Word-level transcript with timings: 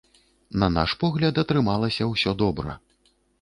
На 0.61 0.69
наш 0.77 0.95
погляд, 1.03 1.41
атрымалася 1.43 2.09
ўсё 2.13 2.35
добра. 2.41 2.77